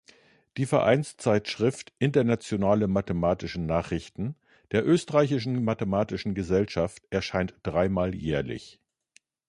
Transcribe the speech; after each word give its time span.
Die 0.57 0.65
Vereinszeitschrift 0.65 1.93
"Internationale 1.99 2.87
Mathematische 2.87 3.61
Nachrichten" 3.61 4.33
der 4.71 4.83
Österreichischen 4.83 5.63
Mathematischen 5.63 6.33
Gesellschaft 6.33 7.03
erscheint 7.11 7.53
drei 7.61 7.87
Mal 7.87 8.15
jährlich. 8.15 8.79